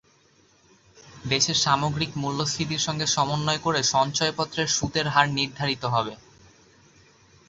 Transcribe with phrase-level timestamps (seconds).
[1.25, 6.13] দেশের সামগ্রিক মূল্যস্ফীতির সঙ্গে সমন্বয় করে সঞ্চয়পত্রের সুদের হার নির্ধারিত হবে।